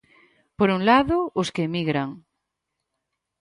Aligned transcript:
Por 0.57 0.69
un 0.77 0.81
lado, 0.89 1.17
os 1.41 1.47
que 1.53 1.63
emigran. 1.67 2.09